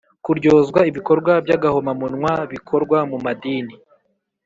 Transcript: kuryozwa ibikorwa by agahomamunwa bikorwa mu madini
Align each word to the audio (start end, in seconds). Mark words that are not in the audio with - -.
kuryozwa 0.23 0.79
ibikorwa 0.89 1.33
by 1.45 1.51
agahomamunwa 1.57 2.31
bikorwa 2.51 2.97
mu 3.09 3.17
madini 3.25 3.75